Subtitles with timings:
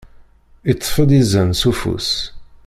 [0.71, 2.09] Iṭṭef-d izan s ufus!